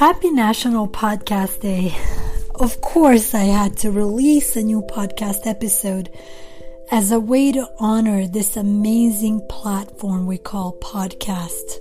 [0.00, 1.94] Happy National Podcast Day.
[2.54, 6.08] Of course, I had to release a new podcast episode
[6.90, 11.80] as a way to honor this amazing platform we call podcast.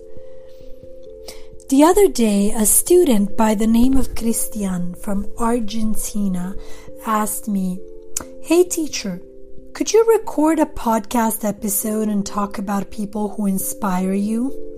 [1.69, 6.57] The other day, a student by the name of Christian from Argentina
[7.05, 7.79] asked me,
[8.41, 9.21] Hey teacher,
[9.71, 14.68] could you record a podcast episode and talk about people who inspire you?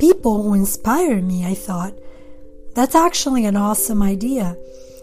[0.00, 1.92] People who inspire me, I thought.
[2.74, 4.56] That's actually an awesome idea.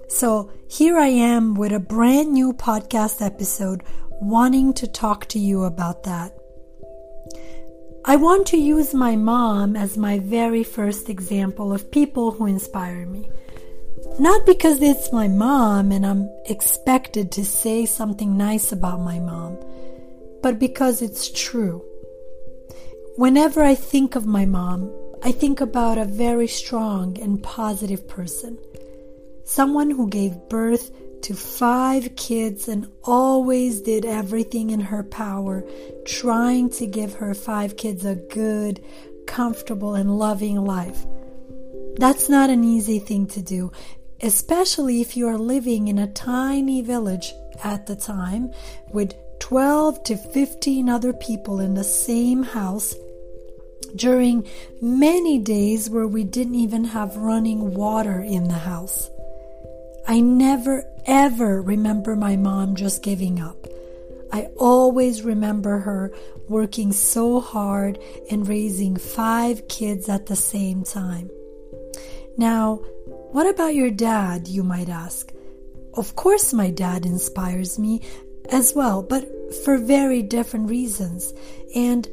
[0.10, 3.84] So here I am with a brand new podcast episode
[4.20, 6.36] wanting to talk to you about that.
[8.06, 13.06] I want to use my mom as my very first example of people who inspire
[13.06, 13.30] me.
[14.18, 19.60] Not because it's my mom and I'm expected to say something nice about my mom,
[20.42, 21.84] but because it's true.
[23.18, 28.60] Whenever I think of my mom, I think about a very strong and positive person.
[29.44, 30.92] Someone who gave birth
[31.24, 35.64] to five kids and always did everything in her power,
[36.06, 38.86] trying to give her five kids a good,
[39.26, 41.04] comfortable, and loving life.
[41.96, 43.72] That's not an easy thing to do,
[44.22, 48.52] especially if you are living in a tiny village at the time
[48.94, 52.94] with 12 to 15 other people in the same house
[53.96, 54.48] during
[54.82, 59.10] many days where we didn't even have running water in the house.
[60.08, 63.68] I never ever remember my mom just giving up.
[64.32, 66.14] I always remember her
[66.50, 71.30] working so hard and raising five kids at the same time.
[72.38, 72.76] Now,
[73.32, 75.32] what about your dad, you might ask?
[75.94, 78.02] Of course, my dad inspires me
[78.50, 79.28] as well, but
[79.64, 81.34] for very different reasons.
[81.76, 82.08] And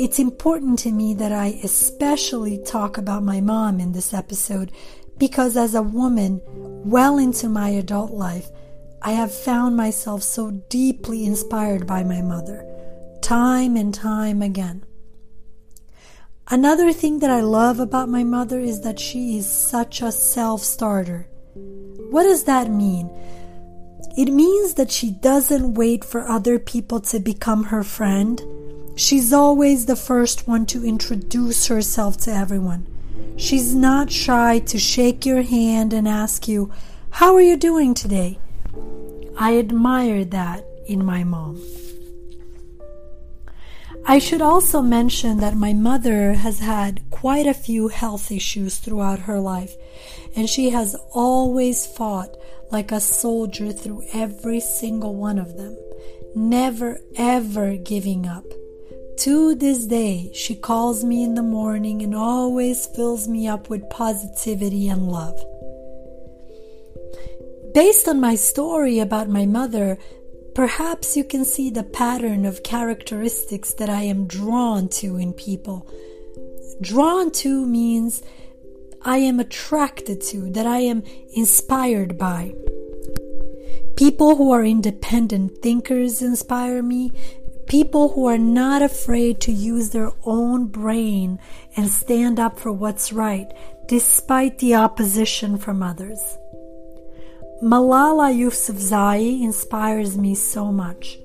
[0.00, 4.72] it's important to me that I especially talk about my mom in this episode
[5.18, 8.48] because as a woman, well into my adult life,
[9.02, 12.66] I have found myself so deeply inspired by my mother,
[13.20, 14.86] time and time again.
[16.48, 20.62] Another thing that I love about my mother is that she is such a self
[20.62, 21.28] starter.
[22.08, 23.10] What does that mean?
[24.16, 28.42] It means that she doesn't wait for other people to become her friend.
[29.00, 32.86] She's always the first one to introduce herself to everyone.
[33.38, 36.70] She's not shy to shake your hand and ask you,
[37.08, 38.38] How are you doing today?
[39.38, 41.58] I admire that in my mom.
[44.04, 49.20] I should also mention that my mother has had quite a few health issues throughout
[49.20, 49.74] her life,
[50.36, 52.36] and she has always fought
[52.70, 55.74] like a soldier through every single one of them,
[56.34, 58.44] never ever giving up.
[59.20, 63.88] To this day, she calls me in the morning and always fills me up with
[63.90, 65.38] positivity and love.
[67.72, 69.98] Based on my story about my mother,
[70.54, 75.88] Perhaps you can see the pattern of characteristics that I am drawn to in people.
[76.80, 78.22] Drawn to means
[79.02, 81.02] I am attracted to, that I am
[81.34, 82.54] inspired by.
[83.96, 87.12] People who are independent thinkers inspire me.
[87.70, 91.38] People who are not afraid to use their own brain
[91.76, 93.46] and stand up for what's right,
[93.86, 96.18] despite the opposition from others.
[97.62, 101.16] Malala Yousafzai inspires me so much.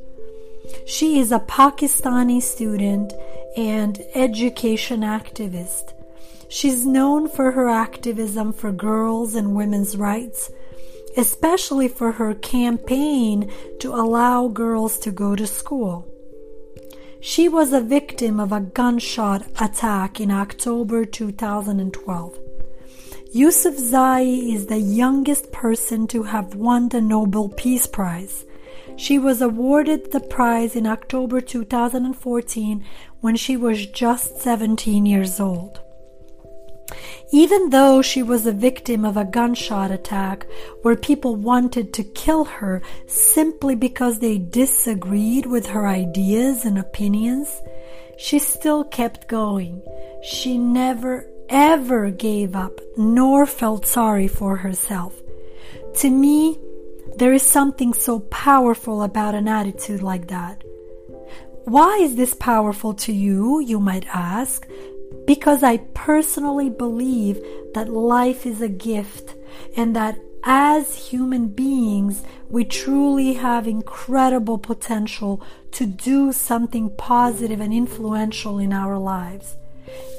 [0.86, 3.12] She is a Pakistani student
[3.58, 5.94] and education activist.
[6.48, 10.52] She's known for her activism for girls and women's rights,
[11.18, 16.12] especially for her campaign to allow girls to go to school.
[17.28, 22.38] She was a victim of a gunshot attack in October 2012.
[23.34, 28.46] Yousafzai is the youngest person to have won the Nobel Peace Prize.
[28.96, 32.86] She was awarded the prize in October 2014
[33.22, 35.80] when she was just 17 years old.
[37.36, 40.48] Even though she was a victim of a gunshot attack
[40.84, 47.62] where people wanted to kill her simply because they disagreed with her ideas and opinions,
[48.18, 49.82] she still kept going.
[50.24, 55.22] She never ever gave up nor felt sorry for herself.
[55.96, 56.58] To me,
[57.18, 60.64] there is something so powerful about an attitude like that.
[61.66, 64.66] Why is this powerful to you, you might ask?
[65.26, 67.42] Because I personally believe
[67.74, 69.36] that life is a gift
[69.76, 75.42] and that as human beings, we truly have incredible potential
[75.72, 79.56] to do something positive and influential in our lives.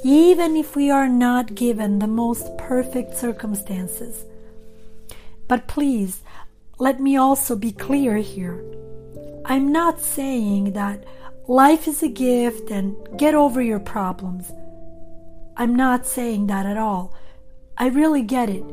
[0.04, 4.24] even if we are not given the most perfect circumstances.
[5.48, 6.20] But please,
[6.78, 8.62] let me also be clear here.
[9.44, 11.04] I'm not saying that
[11.48, 14.50] life is a gift and get over your problems.
[15.56, 17.14] I'm not saying that at all.
[17.78, 18.64] I really get it.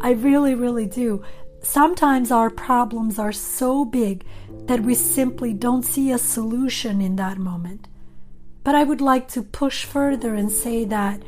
[0.00, 1.22] I really, really do.
[1.62, 4.24] Sometimes our problems are so big
[4.64, 7.88] that we simply don't see a solution in that moment.
[8.64, 11.22] But I would like to push further and say that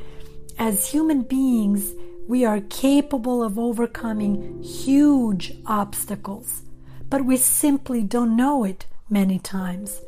[0.58, 1.92] as human beings,
[2.26, 6.62] we are capable of overcoming huge obstacles,
[7.10, 10.00] but we simply don't know it many times.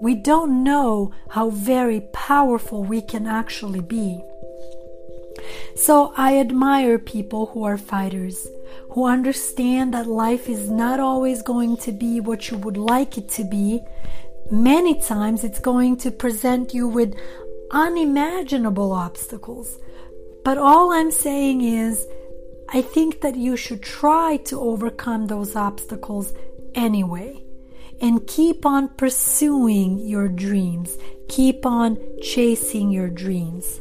[0.00, 4.20] We don't know how very powerful we can actually be.
[5.80, 8.46] So I admire people who are fighters,
[8.90, 13.30] who understand that life is not always going to be what you would like it
[13.30, 13.80] to be.
[14.50, 17.16] Many times it's going to present you with
[17.70, 19.78] unimaginable obstacles.
[20.44, 22.06] But all I'm saying is,
[22.68, 26.34] I think that you should try to overcome those obstacles
[26.74, 27.42] anyway
[28.02, 30.98] and keep on pursuing your dreams.
[31.28, 33.80] Keep on chasing your dreams.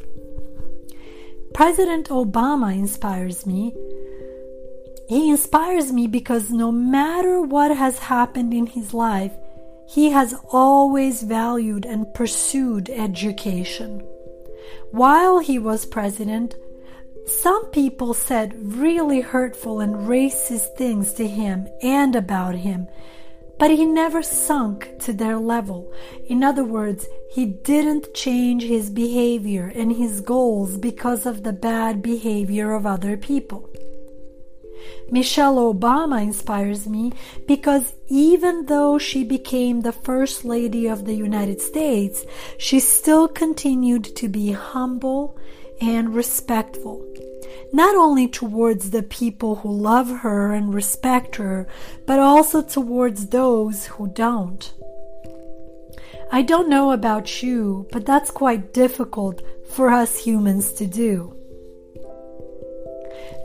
[1.60, 3.76] President Obama inspires me.
[5.10, 9.34] He inspires me because no matter what has happened in his life,
[9.86, 14.00] he has always valued and pursued education.
[14.92, 16.56] While he was president,
[17.26, 22.88] some people said really hurtful and racist things to him and about him,
[23.60, 25.94] but he never sunk to their level.
[26.28, 32.02] In other words, he didn't change his behavior and his goals because of the bad
[32.02, 33.70] behavior of other people.
[35.12, 37.12] Michelle Obama inspires me
[37.48, 42.26] because even though she became the First Lady of the United States,
[42.58, 45.38] she still continued to be humble
[45.82, 47.06] and respectful
[47.72, 51.68] not only towards the people who love her and respect her,
[52.06, 54.74] but also towards those who don't.
[56.32, 61.36] I don't know about you, but that's quite difficult for us humans to do.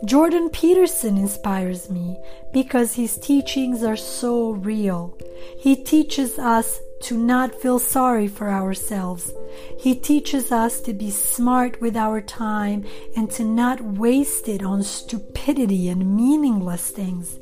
[0.05, 2.19] Jordan Peterson inspires me
[2.53, 5.17] because his teachings are so real.
[5.59, 9.33] He teaches us to not feel sorry for ourselves.
[9.79, 12.85] He teaches us to be smart with our time
[13.15, 17.39] and to not waste it on stupidity and meaningless things.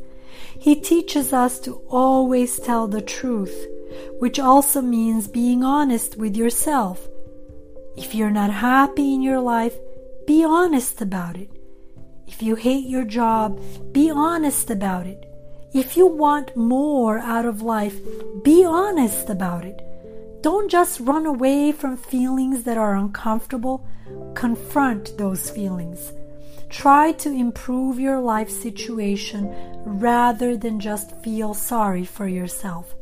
[0.59, 3.67] He teaches us to always tell the truth,
[4.19, 7.09] which also means being honest with yourself.
[7.97, 9.77] If you're not happy in your life,
[10.27, 11.51] be honest about it.
[12.27, 13.61] If you hate your job,
[13.93, 15.32] be honest about it.
[15.75, 17.99] If you want more out of life,
[18.43, 19.81] be honest about it.
[20.43, 23.87] Don't just run away from feelings that are uncomfortable.
[24.35, 26.13] Confront those feelings.
[26.69, 29.51] Try to improve your life situation
[29.87, 32.95] rather than just feel sorry for yourself.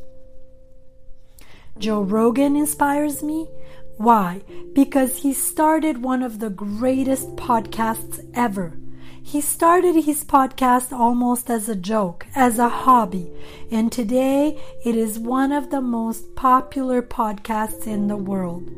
[1.77, 3.49] Joe Rogan inspires me.
[3.97, 4.43] Why?
[4.75, 8.75] Because he started one of the greatest podcasts ever.
[9.31, 13.31] He started his podcast almost as a joke, as a hobby,
[13.71, 18.69] and today it is one of the most popular podcasts in the world.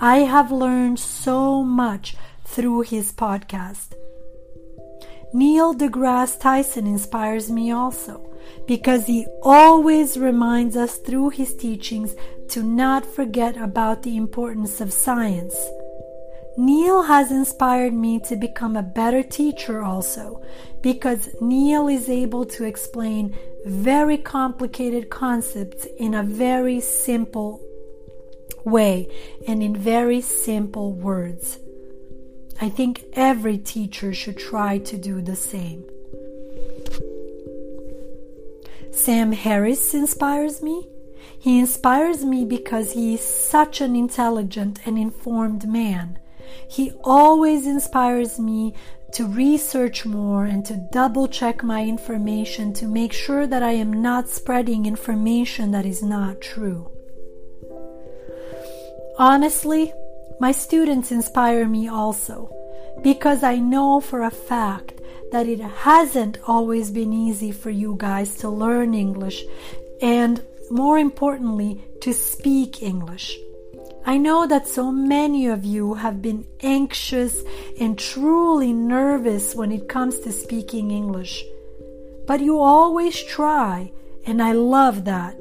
[0.00, 3.94] I have learned so much through his podcast.
[5.34, 8.32] Neil deGrasse Tyson inspires me also
[8.68, 12.14] because he always reminds us through his teachings
[12.50, 15.56] to not forget about the importance of science.
[16.56, 20.44] Neil has inspired me to become a better teacher also
[20.82, 27.60] because Neil is able to explain very complicated concepts in a very simple
[28.64, 29.08] way
[29.46, 31.58] and in very simple words.
[32.60, 35.84] I think every teacher should try to do the same.
[38.92, 40.86] Sam Harris inspires me.
[41.38, 46.19] He inspires me because he is such an intelligent and informed man.
[46.68, 48.74] He always inspires me
[49.12, 54.02] to research more and to double check my information to make sure that I am
[54.02, 56.90] not spreading information that is not true.
[59.18, 59.92] Honestly,
[60.38, 62.50] my students inspire me also
[63.02, 65.00] because I know for a fact
[65.32, 69.44] that it hasn't always been easy for you guys to learn English
[70.00, 73.36] and, more importantly, to speak English.
[74.04, 77.42] I know that so many of you have been anxious
[77.78, 81.44] and truly nervous when it comes to speaking English.
[82.26, 83.92] But you always try,
[84.26, 85.36] and I love that.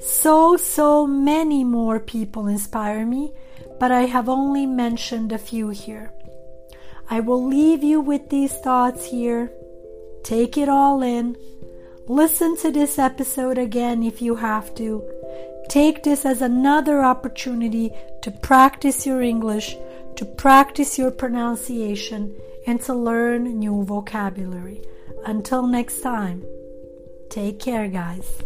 [0.00, 3.32] So, so many more people inspire me,
[3.78, 6.12] but I have only mentioned a few here.
[7.08, 9.52] I will leave you with these thoughts here.
[10.24, 11.36] Take it all in.
[12.06, 15.04] Listen to this episode again if you have to.
[15.72, 19.74] Take this as another opportunity to practice your English,
[20.16, 22.36] to practice your pronunciation,
[22.66, 24.82] and to learn new vocabulary.
[25.24, 26.44] Until next time,
[27.30, 28.42] take care, guys.